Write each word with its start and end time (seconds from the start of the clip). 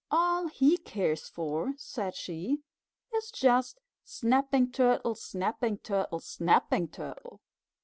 "All 0.09 0.47
he 0.47 0.77
cares 0.79 1.29
for," 1.29 1.73
said 1.77 2.15
she, 2.15 2.63
"is 3.13 3.29
just 3.29 3.79
Snapping 4.03 4.71
Turtle, 4.71 5.13
Snapping 5.13 5.77
Turtle, 5.77 6.19
Snapping 6.19 6.87
Turtle. 6.87 7.39